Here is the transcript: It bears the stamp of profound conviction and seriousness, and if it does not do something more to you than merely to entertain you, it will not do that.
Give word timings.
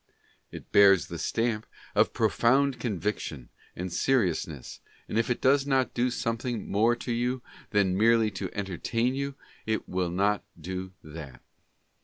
It 0.51 0.71
bears 0.71 1.09
the 1.09 1.19
stamp 1.19 1.67
of 1.93 2.11
profound 2.11 2.79
conviction 2.79 3.49
and 3.75 3.93
seriousness, 3.93 4.79
and 5.07 5.15
if 5.19 5.29
it 5.29 5.41
does 5.43 5.67
not 5.67 5.93
do 5.93 6.09
something 6.09 6.67
more 6.71 6.95
to 6.95 7.11
you 7.11 7.43
than 7.69 7.95
merely 7.95 8.31
to 8.31 8.49
entertain 8.57 9.13
you, 9.13 9.35
it 9.67 9.87
will 9.87 10.09
not 10.09 10.43
do 10.59 10.93
that. 11.03 11.43